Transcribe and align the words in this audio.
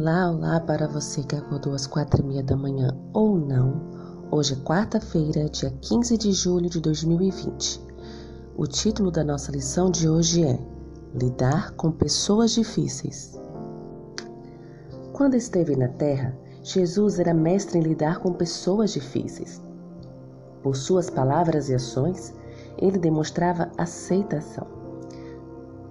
Olá, 0.00 0.30
olá 0.30 0.60
para 0.60 0.86
você 0.86 1.24
que 1.24 1.34
acordou 1.34 1.74
às 1.74 1.84
quatro 1.84 2.22
e 2.22 2.24
meia 2.24 2.40
da 2.40 2.56
manhã 2.56 2.96
ou 3.12 3.36
não. 3.36 3.82
Hoje 4.30 4.54
é 4.54 4.64
quarta-feira, 4.64 5.48
dia 5.48 5.72
15 5.72 6.16
de 6.16 6.30
julho 6.30 6.70
de 6.70 6.80
2020. 6.80 7.84
O 8.56 8.64
título 8.64 9.10
da 9.10 9.24
nossa 9.24 9.50
lição 9.50 9.90
de 9.90 10.08
hoje 10.08 10.44
é 10.44 10.56
Lidar 11.12 11.72
com 11.72 11.90
pessoas 11.90 12.52
difíceis. 12.52 13.36
Quando 15.12 15.34
esteve 15.34 15.74
na 15.74 15.88
Terra, 15.88 16.32
Jesus 16.62 17.18
era 17.18 17.34
mestre 17.34 17.80
em 17.80 17.82
lidar 17.82 18.20
com 18.20 18.32
pessoas 18.32 18.92
difíceis. 18.92 19.60
Por 20.62 20.76
suas 20.76 21.10
palavras 21.10 21.70
e 21.70 21.74
ações, 21.74 22.32
ele 22.80 23.00
demonstrava 23.00 23.68
aceitação 23.76 24.78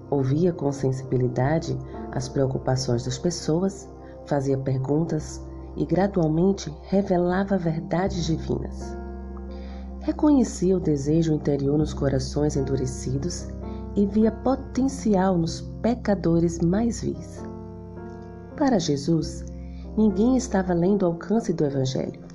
Ouvia 0.09 0.53
com 0.53 0.71
sensibilidade 0.71 1.77
as 2.13 2.29
preocupações 2.29 3.03
das 3.03 3.17
pessoas, 3.17 3.87
fazia 4.27 4.57
perguntas 4.57 5.41
e 5.75 5.85
gradualmente 5.85 6.73
revelava 6.83 7.57
verdades 7.57 8.25
divinas. 8.25 8.97
Reconhecia 10.01 10.77
o 10.77 10.79
desejo 10.79 11.33
interior 11.33 11.77
nos 11.77 11.93
corações 11.93 12.55
endurecidos 12.55 13.47
e 13.95 14.05
via 14.05 14.31
potencial 14.31 15.37
nos 15.37 15.61
pecadores 15.81 16.59
mais 16.59 17.01
vis. 17.01 17.43
Para 18.55 18.79
Jesus, 18.79 19.45
ninguém 19.97 20.37
estava 20.37 20.73
além 20.73 20.97
do 20.97 21.05
alcance 21.05 21.51
do 21.53 21.65
Evangelho. 21.65 22.25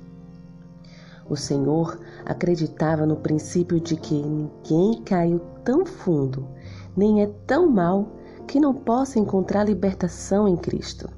O 1.29 1.35
Senhor 1.35 1.99
acreditava 2.25 3.05
no 3.05 3.15
princípio 3.15 3.79
de 3.79 3.95
que 3.95 4.15
ninguém 4.15 5.01
caiu 5.03 5.39
tão 5.63 5.85
fundo 5.85 6.47
nem 6.95 7.23
é 7.23 7.27
tão 7.47 7.69
mal 7.69 8.07
que 8.47 8.59
não 8.59 8.73
possa 8.73 9.19
encontrar 9.19 9.63
libertação 9.63 10.47
em 10.47 10.55
Cristo. 10.55 11.09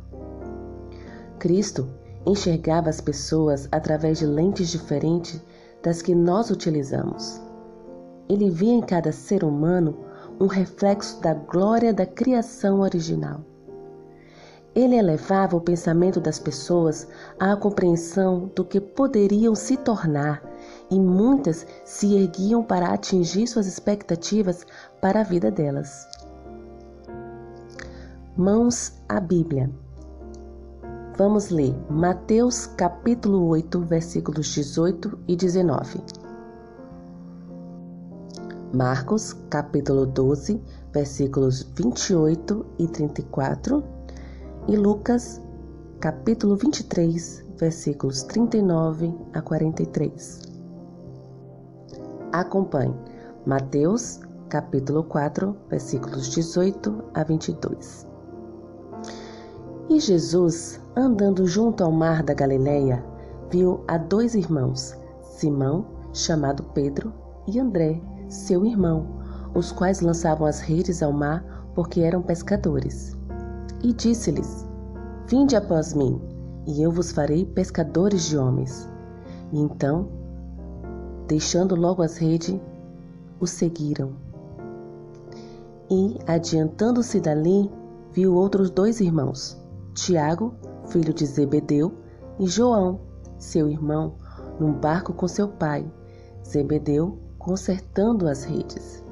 Cristo 1.45 1.88
enxergava 2.25 2.89
as 2.89 2.99
pessoas 2.99 3.69
através 3.71 4.17
de 4.17 4.25
lentes 4.25 4.67
diferentes 4.67 5.39
das 5.83 6.01
que 6.01 6.15
nós 6.15 6.49
utilizamos. 6.49 7.39
Ele 8.27 8.49
via 8.49 8.73
em 8.73 8.81
cada 8.81 9.11
ser 9.11 9.43
humano 9.43 9.95
um 10.39 10.47
reflexo 10.47 11.21
da 11.21 11.35
glória 11.35 11.93
da 11.93 12.03
criação 12.03 12.79
original. 12.79 13.41
Ele 14.73 14.95
elevava 14.95 15.55
o 15.55 15.61
pensamento 15.61 16.19
das 16.19 16.39
pessoas 16.39 17.07
à 17.39 17.55
compreensão 17.55 18.51
do 18.55 18.66
que 18.66 18.81
poderiam 18.81 19.53
se 19.53 19.77
tornar 19.77 20.41
e 20.89 20.99
muitas 20.99 21.67
se 21.85 22.16
erguiam 22.16 22.63
para 22.63 22.88
atingir 22.88 23.45
suas 23.45 23.67
expectativas 23.67 24.66
para 24.99 25.19
a 25.21 25.23
vida 25.23 25.51
delas. 25.51 26.07
Mãos 28.35 28.93
à 29.07 29.19
Bíblia. 29.19 29.84
Vamos 31.17 31.49
ler 31.49 31.73
Mateus 31.89 32.67
capítulo 32.75 33.47
8, 33.47 33.80
versículos 33.85 34.47
18 34.53 35.17
e 35.30 35.38
19. 35.38 36.03
Marcos 38.73 39.31
capítulo 39.49 40.05
12, 40.07 40.61
versículos 40.91 41.63
28 41.73 42.66
e 42.80 42.88
34 42.89 43.81
e 44.67 44.75
Lucas 44.75 45.41
capítulo 46.02 46.57
23, 46.57 47.45
versículos 47.59 48.23
39 48.23 49.16
a 49.31 49.41
43. 49.41 50.41
Acompanhe 52.33 52.94
Mateus, 53.45 54.19
capítulo 54.50 55.02
4, 55.05 55.55
versículos 55.69 56.27
18 56.27 57.05
a 57.13 57.23
22. 57.23 58.05
E 59.88 59.97
Jesus, 59.97 60.81
andando 60.95 61.45
junto 61.45 61.83
ao 61.83 61.91
mar 61.91 62.23
da 62.23 62.33
Galileia, 62.33 63.03
viu 63.51 63.83
a 63.88 63.97
dois 63.97 64.35
irmãos, 64.35 64.95
Simão, 65.22 65.85
chamado 66.13 66.63
Pedro, 66.73 67.13
e 67.47 67.59
André, 67.59 68.01
seu 68.29 68.66
irmão, 68.66 69.05
os 69.53 69.72
quais 69.72 70.01
lançavam 70.01 70.47
as 70.47 70.59
redes 70.59 71.03
ao 71.03 71.11
mar 71.11 71.69
porque 71.75 72.01
eram 72.01 72.22
pescadores. 72.22 73.17
E 73.84 73.94
disse-lhes: 73.94 74.66
Vinde 75.28 75.55
após 75.55 75.94
mim, 75.94 76.22
e 76.66 76.81
eu 76.81 76.91
vos 76.91 77.11
farei 77.11 77.45
pescadores 77.45 78.25
de 78.25 78.38
homens. 78.38 78.89
E 79.51 79.59
então 79.59 80.09
deixando 81.28 81.75
logo 81.75 82.01
as 82.01 82.17
redes, 82.17 82.59
o 83.39 83.47
seguiram. 83.47 84.13
E, 85.89 86.17
adiantando-se 86.28 87.19
dali, 87.19 87.69
viu 88.11 88.35
outros 88.35 88.69
dois 88.69 89.00
irmãos, 89.00 89.59
Tiago, 89.94 90.53
filho 90.88 91.13
de 91.13 91.25
Zebedeu, 91.25 91.94
e 92.40 92.47
João, 92.47 93.00
seu 93.38 93.69
irmão, 93.69 94.16
num 94.59 94.73
barco 94.73 95.13
com 95.13 95.28
seu 95.28 95.47
pai, 95.47 95.85
Zebedeu, 96.46 97.18
consertando 97.38 98.28
as 98.28 98.44
redes. 98.44 99.03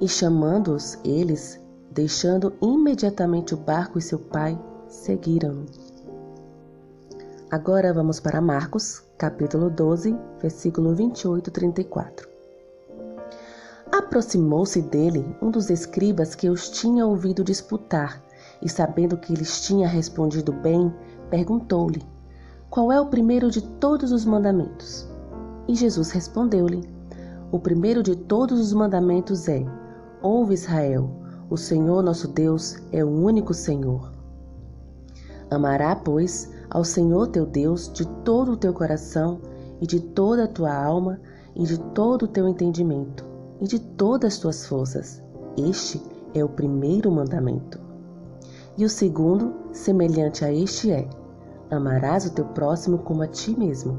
E 0.00 0.08
chamando-os, 0.08 0.98
eles, 1.04 1.60
deixando 1.90 2.52
imediatamente 2.60 3.54
o 3.54 3.56
barco 3.56 3.98
e 3.98 4.02
seu 4.02 4.18
pai, 4.18 4.58
seguiram-no. 4.88 5.66
Agora 7.50 7.92
vamos 7.92 8.18
para 8.18 8.40
Marcos, 8.40 9.02
capítulo 9.18 9.68
12, 9.68 10.16
versículo 10.40 10.94
28 10.94 11.48
e 11.48 11.52
34. 11.52 12.28
Aproximou-se 13.92 14.80
dele 14.80 15.36
um 15.42 15.50
dos 15.50 15.68
escribas 15.68 16.34
que 16.34 16.48
os 16.48 16.70
tinha 16.70 17.06
ouvido 17.06 17.44
disputar, 17.44 18.22
e 18.62 18.68
sabendo 18.68 19.16
que 19.16 19.34
lhes 19.34 19.62
tinha 19.62 19.88
respondido 19.88 20.52
bem, 20.52 20.92
perguntou-lhe: 21.28 22.02
Qual 22.70 22.92
é 22.92 23.00
o 23.00 23.06
primeiro 23.06 23.50
de 23.50 23.60
todos 23.62 24.12
os 24.12 24.24
mandamentos? 24.24 25.08
E 25.66 25.74
Jesus 25.74 26.10
respondeu-lhe: 26.10 26.88
O 27.50 27.58
primeiro 27.58 28.02
de 28.02 28.14
todos 28.14 28.60
os 28.60 28.72
mandamentos 28.72 29.48
é: 29.48 29.64
Ouve 30.22 30.54
Israel, 30.54 31.10
o 31.50 31.56
Senhor 31.56 32.02
nosso 32.02 32.28
Deus 32.28 32.76
é 32.92 33.04
o 33.04 33.10
único 33.10 33.52
Senhor. 33.52 34.12
Amará, 35.50 35.94
pois, 35.94 36.50
ao 36.70 36.84
Senhor 36.84 37.26
teu 37.26 37.44
Deus 37.44 37.92
de 37.92 38.06
todo 38.24 38.52
o 38.52 38.56
teu 38.56 38.72
coração 38.72 39.40
e 39.80 39.86
de 39.86 40.00
toda 40.00 40.44
a 40.44 40.48
tua 40.48 40.72
alma 40.72 41.20
e 41.54 41.64
de 41.64 41.78
todo 41.78 42.22
o 42.22 42.28
teu 42.28 42.48
entendimento 42.48 43.26
e 43.60 43.66
de 43.66 43.78
todas 43.78 44.34
as 44.34 44.38
tuas 44.38 44.66
forças. 44.66 45.22
Este 45.56 46.00
é 46.32 46.42
o 46.42 46.48
primeiro 46.48 47.10
mandamento. 47.10 47.91
E 48.76 48.84
o 48.84 48.88
segundo, 48.88 49.54
semelhante 49.72 50.44
a 50.44 50.52
este, 50.52 50.90
é: 50.90 51.08
Amarás 51.70 52.26
o 52.26 52.32
teu 52.32 52.44
próximo 52.46 52.98
como 52.98 53.22
a 53.22 53.26
ti 53.26 53.58
mesmo. 53.58 53.98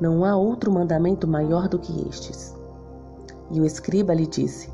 Não 0.00 0.24
há 0.24 0.36
outro 0.36 0.72
mandamento 0.72 1.26
maior 1.26 1.68
do 1.68 1.78
que 1.78 2.08
estes. 2.08 2.54
E 3.50 3.60
o 3.60 3.64
escriba 3.64 4.12
lhe 4.12 4.26
disse: 4.26 4.70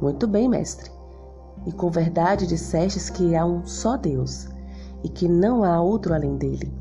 Muito 0.00 0.26
bem, 0.26 0.48
mestre. 0.48 0.90
E 1.66 1.72
com 1.72 1.90
verdade 1.90 2.46
dissestes 2.46 3.08
que 3.08 3.34
há 3.34 3.44
um 3.44 3.64
só 3.64 3.96
Deus 3.96 4.48
e 5.04 5.08
que 5.08 5.28
não 5.28 5.62
há 5.62 5.80
outro 5.80 6.14
além 6.14 6.36
dele. 6.36 6.72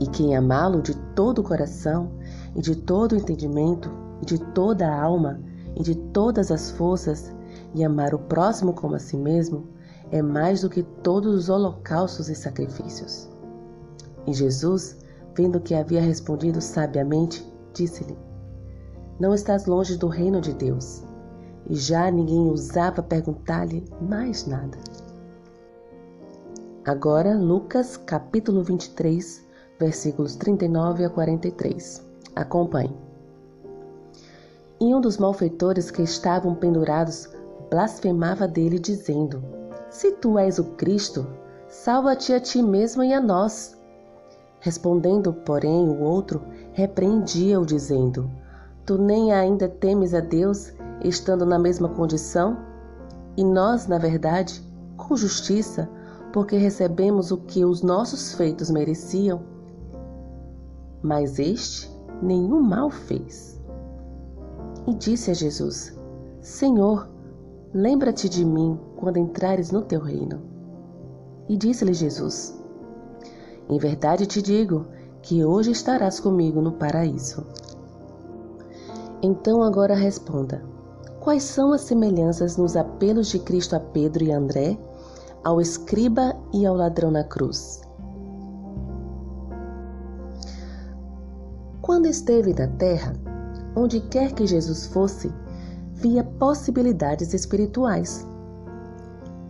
E 0.00 0.06
quem 0.06 0.34
amá-lo 0.34 0.80
de 0.80 0.96
todo 1.14 1.40
o 1.40 1.44
coração, 1.44 2.10
e 2.56 2.62
de 2.62 2.74
todo 2.74 3.12
o 3.12 3.16
entendimento, 3.16 3.90
e 4.22 4.24
de 4.24 4.38
toda 4.38 4.88
a 4.88 5.02
alma, 5.02 5.38
e 5.76 5.82
de 5.82 5.94
todas 5.94 6.50
as 6.50 6.70
forças, 6.70 7.34
e 7.74 7.84
amar 7.84 8.14
o 8.14 8.18
próximo 8.18 8.72
como 8.72 8.94
a 8.94 8.98
si 8.98 9.18
mesmo, 9.18 9.68
é 10.10 10.20
mais 10.20 10.62
do 10.62 10.70
que 10.70 10.82
todos 10.82 11.34
os 11.34 11.48
holocaustos 11.48 12.28
e 12.28 12.34
sacrifícios. 12.34 13.28
E 14.26 14.32
Jesus, 14.32 14.98
vendo 15.34 15.60
que 15.60 15.74
havia 15.74 16.00
respondido 16.00 16.60
sabiamente, 16.60 17.46
disse-lhe: 17.72 18.18
Não 19.18 19.32
estás 19.34 19.66
longe 19.66 19.96
do 19.96 20.08
reino 20.08 20.40
de 20.40 20.52
Deus. 20.52 21.04
E 21.68 21.76
já 21.76 22.10
ninguém 22.10 22.48
ousava 22.48 23.02
perguntar-lhe 23.02 23.84
mais 24.00 24.46
nada. 24.46 24.78
Agora, 26.84 27.36
Lucas 27.36 27.96
capítulo 27.96 28.64
23, 28.64 29.46
versículos 29.78 30.34
39 30.36 31.04
a 31.04 31.10
43. 31.10 32.04
Acompanhe. 32.34 32.96
E 34.80 34.94
um 34.94 35.00
dos 35.00 35.18
malfeitores 35.18 35.90
que 35.90 36.02
estavam 36.02 36.54
pendurados 36.54 37.28
blasfemava 37.70 38.48
dele, 38.48 38.78
dizendo: 38.78 39.59
Se 39.90 40.12
tu 40.12 40.38
és 40.38 40.60
o 40.60 40.64
Cristo, 40.76 41.26
salva-te 41.68 42.32
a 42.32 42.38
ti 42.38 42.62
mesmo 42.62 43.02
e 43.02 43.12
a 43.12 43.20
nós. 43.20 43.76
Respondendo, 44.60 45.32
porém, 45.32 45.88
o 45.88 46.00
outro 46.00 46.42
repreendia-o, 46.72 47.66
dizendo: 47.66 48.30
Tu 48.86 48.96
nem 48.96 49.32
ainda 49.32 49.68
temes 49.68 50.14
a 50.14 50.20
Deus, 50.20 50.72
estando 51.02 51.44
na 51.44 51.58
mesma 51.58 51.88
condição? 51.88 52.56
E 53.36 53.42
nós, 53.42 53.88
na 53.88 53.98
verdade, 53.98 54.62
com 54.96 55.16
justiça, 55.16 55.90
porque 56.32 56.56
recebemos 56.56 57.32
o 57.32 57.38
que 57.38 57.64
os 57.64 57.82
nossos 57.82 58.32
feitos 58.34 58.70
mereciam. 58.70 59.42
Mas 61.02 61.40
este 61.40 61.90
nenhum 62.22 62.60
mal 62.60 62.90
fez. 62.90 63.60
E 64.86 64.94
disse 64.94 65.32
a 65.32 65.34
Jesus: 65.34 65.98
Senhor, 66.40 67.08
lembra-te 67.72 68.28
de 68.28 68.44
mim 68.44 68.78
quando 68.96 69.18
entrares 69.18 69.70
no 69.70 69.82
teu 69.82 70.00
reino. 70.00 70.40
E 71.48 71.56
disse-lhe 71.56 71.94
Jesus: 71.94 72.58
Em 73.68 73.78
verdade 73.78 74.26
te 74.26 74.42
digo 74.42 74.86
que 75.22 75.44
hoje 75.44 75.70
estarás 75.70 76.20
comigo 76.20 76.60
no 76.60 76.72
paraíso. 76.72 77.46
Então 79.22 79.62
agora 79.62 79.94
responda: 79.94 80.62
quais 81.20 81.42
são 81.42 81.72
as 81.72 81.82
semelhanças 81.82 82.56
nos 82.56 82.76
apelos 82.76 83.28
de 83.28 83.38
Cristo 83.38 83.76
a 83.76 83.80
Pedro 83.80 84.24
e 84.24 84.32
André, 84.32 84.78
ao 85.44 85.60
escriba 85.60 86.36
e 86.52 86.66
ao 86.66 86.74
ladrão 86.74 87.10
na 87.10 87.24
cruz? 87.24 87.82
Quando 91.80 92.06
esteve 92.06 92.54
na 92.54 92.68
terra, 92.68 93.12
onde 93.74 94.00
quer 94.00 94.32
que 94.32 94.46
Jesus 94.46 94.86
fosse, 94.86 95.32
via 96.00 96.24
possibilidades 96.24 97.34
espirituais. 97.34 98.26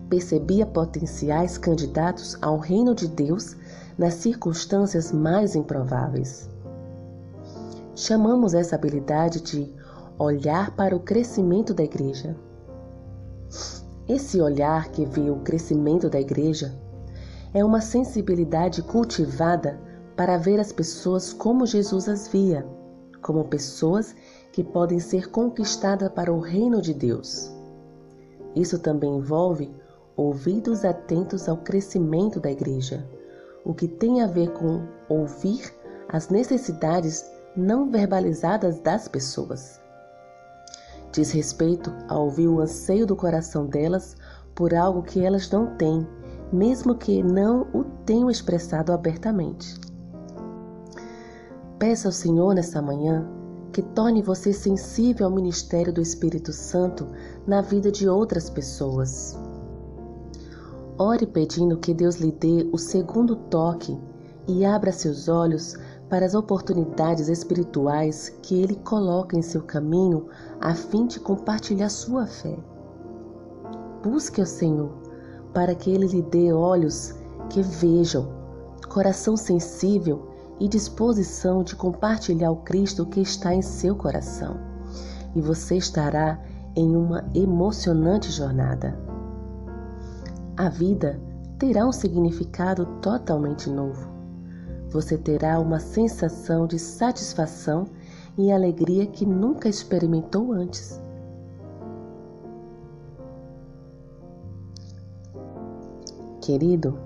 Percebia 0.08 0.66
potenciais 0.66 1.56
candidatos 1.56 2.36
ao 2.42 2.58
reino 2.58 2.92
de 2.92 3.06
Deus 3.06 3.56
nas 3.96 4.14
circunstâncias 4.14 5.12
mais 5.12 5.54
improváveis. 5.54 6.50
Chamamos 7.94 8.52
essa 8.52 8.74
habilidade 8.74 9.40
de 9.40 9.72
olhar 10.18 10.74
para 10.74 10.96
o 10.96 11.00
crescimento 11.00 11.72
da 11.72 11.84
igreja. 11.84 12.36
Esse 14.08 14.40
olhar 14.40 14.88
que 14.88 15.04
vê 15.04 15.30
o 15.30 15.36
crescimento 15.36 16.10
da 16.10 16.20
igreja 16.20 16.74
é 17.54 17.64
uma 17.64 17.80
sensibilidade 17.80 18.82
cultivada 18.82 19.78
para 20.16 20.36
ver 20.36 20.58
as 20.58 20.72
pessoas 20.72 21.32
como 21.32 21.64
Jesus 21.64 22.08
as 22.08 22.26
via, 22.26 22.66
como 23.22 23.44
pessoas 23.44 24.16
que 24.52 24.64
podem 24.64 24.98
ser 24.98 25.30
conquistadas 25.30 26.10
para 26.12 26.32
o 26.32 26.40
reino 26.40 26.80
de 26.80 26.92
Deus. 26.92 27.50
Isso 28.54 28.78
também 28.78 29.16
envolve 29.16 29.70
ouvidos 30.16 30.84
atentos 30.84 31.48
ao 31.48 31.56
crescimento 31.56 32.40
da 32.40 32.50
igreja, 32.50 33.06
o 33.64 33.72
que 33.72 33.86
tem 33.86 34.22
a 34.22 34.26
ver 34.26 34.50
com 34.52 34.82
ouvir 35.08 35.72
as 36.08 36.28
necessidades 36.28 37.24
não 37.56 37.90
verbalizadas 37.90 38.80
das 38.80 39.06
pessoas. 39.06 39.80
Diz 41.12 41.30
respeito 41.32 41.92
a 42.08 42.18
ouvir 42.18 42.48
o 42.48 42.60
anseio 42.60 43.06
do 43.06 43.16
coração 43.16 43.66
delas 43.66 44.16
por 44.54 44.74
algo 44.74 45.02
que 45.02 45.24
elas 45.24 45.50
não 45.50 45.74
têm, 45.76 46.06
mesmo 46.52 46.94
que 46.94 47.22
não 47.22 47.62
o 47.72 47.84
tenham 48.04 48.30
expressado 48.30 48.92
abertamente. 48.92 49.74
Peça 51.78 52.08
ao 52.08 52.12
Senhor 52.12 52.54
nesta 52.54 52.82
manhã 52.82 53.26
que 53.72 53.82
torne 53.82 54.22
você 54.22 54.52
sensível 54.52 55.26
ao 55.26 55.32
ministério 55.32 55.92
do 55.92 56.00
Espírito 56.00 56.52
Santo 56.52 57.06
na 57.46 57.60
vida 57.60 57.90
de 57.90 58.08
outras 58.08 58.50
pessoas. 58.50 59.38
Ore 60.98 61.26
pedindo 61.26 61.78
que 61.78 61.94
Deus 61.94 62.16
lhe 62.16 62.32
dê 62.32 62.68
o 62.72 62.78
segundo 62.78 63.36
toque 63.36 63.98
e 64.46 64.64
abra 64.64 64.92
seus 64.92 65.28
olhos 65.28 65.76
para 66.08 66.26
as 66.26 66.34
oportunidades 66.34 67.28
espirituais 67.28 68.28
que 68.42 68.60
Ele 68.60 68.74
coloca 68.76 69.38
em 69.38 69.42
seu 69.42 69.62
caminho 69.62 70.26
a 70.60 70.74
fim 70.74 71.06
de 71.06 71.20
compartilhar 71.20 71.88
sua 71.88 72.26
fé. 72.26 72.58
Busque 74.02 74.40
o 74.40 74.46
Senhor 74.46 74.90
para 75.54 75.74
que 75.74 75.90
Ele 75.90 76.06
lhe 76.06 76.22
dê 76.22 76.52
olhos 76.52 77.14
que 77.48 77.62
vejam, 77.62 78.28
coração 78.88 79.36
sensível 79.36 80.29
e 80.60 80.68
disposição 80.68 81.64
de 81.64 81.74
compartilhar 81.74 82.50
o 82.50 82.56
Cristo 82.56 83.06
que 83.06 83.20
está 83.20 83.54
em 83.54 83.62
seu 83.62 83.96
coração. 83.96 84.56
E 85.34 85.40
você 85.40 85.76
estará 85.76 86.38
em 86.76 86.94
uma 86.94 87.24
emocionante 87.34 88.30
jornada. 88.30 88.96
A 90.56 90.68
vida 90.68 91.20
terá 91.58 91.86
um 91.86 91.92
significado 91.92 92.86
totalmente 93.00 93.68
novo 93.68 94.20
você 94.90 95.16
terá 95.16 95.60
uma 95.60 95.78
sensação 95.78 96.66
de 96.66 96.78
satisfação 96.78 97.86
e 98.36 98.50
alegria 98.50 99.06
que 99.06 99.24
nunca 99.24 99.68
experimentou 99.68 100.52
antes. 100.52 101.00
Querido, 106.40 106.98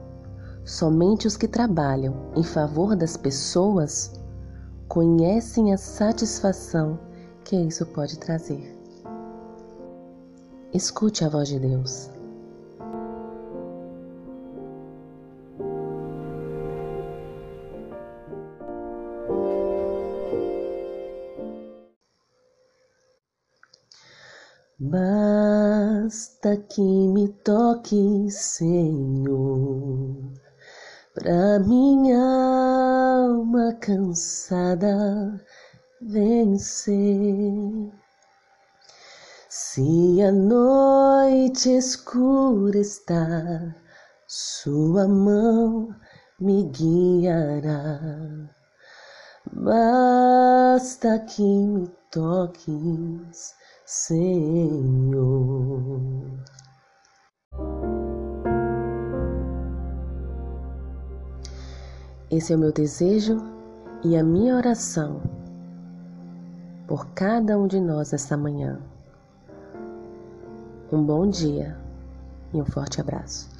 somente 0.65 1.27
os 1.27 1.37
que 1.37 1.47
trabalham 1.47 2.31
em 2.35 2.43
favor 2.43 2.97
das 2.97 3.17
pessoas 3.17 4.13
conhecem 4.89 5.73
a 5.73 5.77
satisfação 5.77 6.99
que 7.45 7.57
isso 7.57 7.85
pode 7.87 8.19
trazer. 8.19 8.75
Escute 10.73 11.25
a 11.25 11.29
voz 11.29 11.49
de 11.49 11.59
Deus. 11.61 12.11
Basta 24.77 26.57
que 26.57 26.83
me 26.83 27.29
toque, 27.29 28.29
Senhor, 28.31 29.54
pra 31.15 31.59
minha 31.61 32.19
alma 32.19 33.73
cansada 33.81 35.41
vencer. 36.01 37.93
Se 39.49 40.21
a 40.23 40.33
noite 40.33 41.71
escura 41.77 42.79
está, 42.79 43.75
Sua 44.27 45.07
mão 45.07 45.95
me 46.41 46.65
guiará. 46.71 48.01
Basta 49.53 51.21
que 51.21 51.43
me 51.43 51.89
toques 52.11 53.55
Senhor. 53.87 55.25
Esse 62.31 62.53
é 62.53 62.57
o 62.57 62.59
meu 62.59 62.73
desejo 62.73 63.39
e 64.03 64.17
a 64.17 64.25
minha 64.25 64.57
oração 64.57 65.21
por 66.87 67.07
cada 67.15 67.59
um 67.59 67.67
de 67.67 67.81
nós 67.81 68.13
esta 68.13 68.37
manhã. 68.37 68.79
Um 70.93 71.03
bom 71.03 71.29
dia 71.29 71.77
e 72.53 72.61
um 72.61 72.65
forte 72.65 73.01
abraço. 73.01 73.54